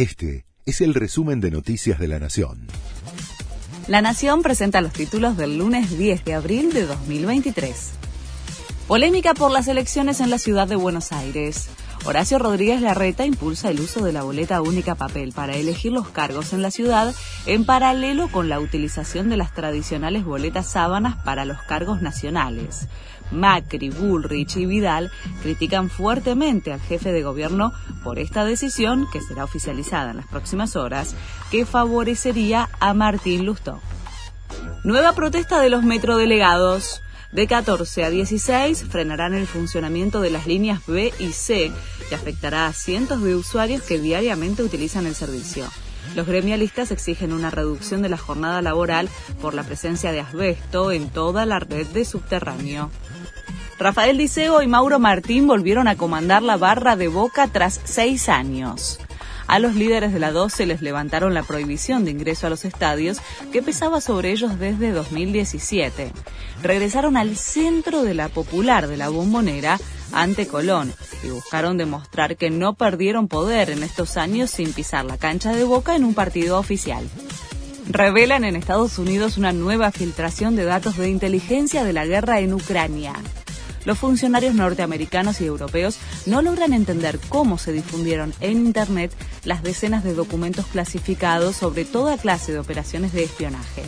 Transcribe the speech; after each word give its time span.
Este 0.00 0.46
es 0.64 0.80
el 0.80 0.94
resumen 0.94 1.42
de 1.42 1.50
Noticias 1.50 1.98
de 1.98 2.08
la 2.08 2.18
Nación. 2.18 2.68
La 3.86 4.00
Nación 4.00 4.40
presenta 4.40 4.80
los 4.80 4.94
títulos 4.94 5.36
del 5.36 5.58
lunes 5.58 5.98
10 5.98 6.24
de 6.24 6.32
abril 6.32 6.72
de 6.72 6.86
2023. 6.86 7.90
Polémica 8.90 9.34
por 9.34 9.52
las 9.52 9.68
elecciones 9.68 10.18
en 10.18 10.30
la 10.30 10.38
ciudad 10.38 10.66
de 10.66 10.74
Buenos 10.74 11.12
Aires. 11.12 11.70
Horacio 12.06 12.40
Rodríguez 12.40 12.80
Larreta 12.80 13.24
impulsa 13.24 13.70
el 13.70 13.78
uso 13.78 14.04
de 14.04 14.10
la 14.10 14.24
boleta 14.24 14.62
única 14.62 14.96
papel 14.96 15.30
para 15.30 15.54
elegir 15.54 15.92
los 15.92 16.08
cargos 16.08 16.52
en 16.52 16.60
la 16.60 16.72
ciudad 16.72 17.14
en 17.46 17.64
paralelo 17.64 18.26
con 18.32 18.48
la 18.48 18.58
utilización 18.58 19.28
de 19.28 19.36
las 19.36 19.54
tradicionales 19.54 20.24
boletas 20.24 20.66
sábanas 20.66 21.14
para 21.24 21.44
los 21.44 21.62
cargos 21.62 22.02
nacionales. 22.02 22.88
Macri, 23.30 23.90
Bullrich 23.90 24.56
y 24.56 24.66
Vidal 24.66 25.12
critican 25.40 25.88
fuertemente 25.88 26.72
al 26.72 26.80
jefe 26.80 27.12
de 27.12 27.22
gobierno 27.22 27.72
por 28.02 28.18
esta 28.18 28.44
decisión, 28.44 29.06
que 29.12 29.20
será 29.20 29.44
oficializada 29.44 30.10
en 30.10 30.16
las 30.16 30.26
próximas 30.26 30.74
horas, 30.74 31.14
que 31.52 31.64
favorecería 31.64 32.68
a 32.80 32.92
Martín 32.92 33.46
Lustó. 33.46 33.80
Nueva 34.82 35.12
protesta 35.12 35.60
de 35.60 35.70
los 35.70 35.84
metrodelegados. 35.84 37.02
De 37.32 37.46
14 37.46 38.04
a 38.04 38.10
16 38.10 38.84
frenarán 38.90 39.34
el 39.34 39.46
funcionamiento 39.46 40.20
de 40.20 40.30
las 40.30 40.48
líneas 40.48 40.84
B 40.86 41.12
y 41.20 41.30
C, 41.32 41.70
que 42.08 42.14
afectará 42.16 42.66
a 42.66 42.72
cientos 42.72 43.22
de 43.22 43.36
usuarios 43.36 43.82
que 43.82 44.00
diariamente 44.00 44.64
utilizan 44.64 45.06
el 45.06 45.14
servicio. 45.14 45.68
Los 46.16 46.26
gremialistas 46.26 46.90
exigen 46.90 47.32
una 47.32 47.50
reducción 47.50 48.02
de 48.02 48.08
la 48.08 48.16
jornada 48.16 48.62
laboral 48.62 49.08
por 49.40 49.54
la 49.54 49.62
presencia 49.62 50.10
de 50.10 50.20
asbesto 50.20 50.90
en 50.90 51.08
toda 51.08 51.46
la 51.46 51.60
red 51.60 51.86
de 51.86 52.04
subterráneo. 52.04 52.90
Rafael 53.78 54.18
Diceo 54.18 54.60
y 54.60 54.66
Mauro 54.66 54.98
Martín 54.98 55.46
volvieron 55.46 55.86
a 55.86 55.96
comandar 55.96 56.42
la 56.42 56.56
barra 56.56 56.96
de 56.96 57.06
Boca 57.06 57.46
tras 57.46 57.80
seis 57.84 58.28
años. 58.28 58.98
A 59.50 59.58
los 59.58 59.74
líderes 59.74 60.12
de 60.12 60.20
la 60.20 60.30
12 60.30 60.64
les 60.64 60.80
levantaron 60.80 61.34
la 61.34 61.42
prohibición 61.42 62.04
de 62.04 62.12
ingreso 62.12 62.46
a 62.46 62.50
los 62.50 62.64
estadios 62.64 63.18
que 63.52 63.62
pesaba 63.62 64.00
sobre 64.00 64.30
ellos 64.30 64.60
desde 64.60 64.92
2017. 64.92 66.12
Regresaron 66.62 67.16
al 67.16 67.36
centro 67.36 68.04
de 68.04 68.14
la 68.14 68.28
popular 68.28 68.86
de 68.86 68.96
la 68.96 69.08
bombonera 69.08 69.80
ante 70.12 70.46
Colón 70.46 70.92
y 71.24 71.30
buscaron 71.30 71.76
demostrar 71.78 72.36
que 72.36 72.48
no 72.48 72.74
perdieron 72.74 73.26
poder 73.26 73.70
en 73.70 73.82
estos 73.82 74.16
años 74.16 74.50
sin 74.50 74.72
pisar 74.72 75.04
la 75.04 75.18
cancha 75.18 75.52
de 75.52 75.64
boca 75.64 75.96
en 75.96 76.04
un 76.04 76.14
partido 76.14 76.56
oficial 76.56 77.04
revelan 77.88 78.44
en 78.44 78.54
Estados 78.54 78.98
Unidos 78.98 79.36
una 79.36 79.52
nueva 79.52 79.90
filtración 79.90 80.54
de 80.54 80.62
datos 80.62 80.96
de 80.96 81.08
inteligencia 81.08 81.82
de 81.82 81.92
la 81.92 82.06
guerra 82.06 82.38
en 82.38 82.54
Ucrania 82.54 83.14
los 83.84 83.98
funcionarios 83.98 84.54
norteamericanos 84.54 85.40
y 85.40 85.46
europeos 85.46 85.98
no 86.26 86.42
logran 86.42 86.72
entender 86.72 87.18
cómo 87.28 87.58
se 87.58 87.72
difundieron 87.72 88.34
en 88.40 88.66
Internet 88.66 89.12
las 89.44 89.62
decenas 89.62 90.04
de 90.04 90.14
documentos 90.14 90.66
clasificados 90.66 91.56
sobre 91.56 91.84
toda 91.84 92.18
clase 92.18 92.52
de 92.52 92.58
operaciones 92.58 93.12
de 93.12 93.24
espionaje. 93.24 93.82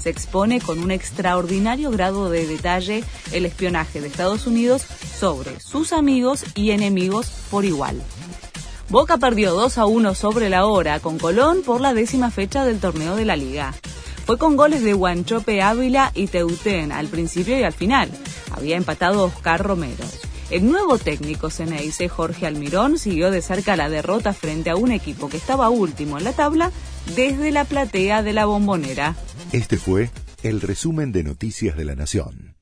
Se 0.00 0.10
expone 0.10 0.60
con 0.60 0.78
un 0.78 0.90
extraordinario 0.90 1.90
grado 1.90 2.30
de 2.30 2.46
detalle 2.46 3.02
el 3.32 3.46
espionaje 3.46 4.00
de 4.00 4.08
Estados 4.08 4.46
Unidos 4.46 4.84
sobre 5.18 5.58
sus 5.60 5.92
amigos 5.92 6.44
y 6.54 6.70
enemigos 6.70 7.28
por 7.50 7.64
igual. 7.64 8.00
Boca 8.88 9.16
perdió 9.16 9.52
2 9.52 9.78
a 9.78 9.86
1 9.86 10.14
sobre 10.14 10.48
la 10.48 10.66
hora 10.66 11.00
con 11.00 11.18
Colón 11.18 11.62
por 11.62 11.80
la 11.80 11.92
décima 11.92 12.30
fecha 12.30 12.64
del 12.64 12.78
torneo 12.78 13.16
de 13.16 13.24
la 13.24 13.34
liga. 13.34 13.74
Fue 14.26 14.38
con 14.38 14.56
goles 14.56 14.82
de 14.82 14.92
Guanchope 14.92 15.62
Ávila 15.62 16.10
y 16.12 16.26
Teutén 16.26 16.90
al 16.90 17.06
principio 17.06 17.56
y 17.56 17.62
al 17.62 17.72
final 17.72 18.10
había 18.50 18.76
empatado 18.76 19.24
Oscar 19.24 19.62
Romero. 19.62 20.04
El 20.50 20.66
nuevo 20.68 20.98
técnico 20.98 21.48
Ceneice, 21.48 22.08
Jorge 22.08 22.44
Almirón, 22.44 22.98
siguió 22.98 23.30
de 23.30 23.40
cerca 23.40 23.76
la 23.76 23.88
derrota 23.88 24.32
frente 24.32 24.70
a 24.70 24.76
un 24.76 24.90
equipo 24.90 25.28
que 25.28 25.36
estaba 25.36 25.70
último 25.70 26.18
en 26.18 26.24
la 26.24 26.32
tabla 26.32 26.72
desde 27.14 27.52
la 27.52 27.64
platea 27.64 28.24
de 28.24 28.32
la 28.32 28.46
bombonera. 28.46 29.14
Este 29.52 29.76
fue 29.76 30.10
el 30.42 30.60
resumen 30.60 31.12
de 31.12 31.22
Noticias 31.22 31.76
de 31.76 31.84
la 31.84 31.94
Nación. 31.94 32.55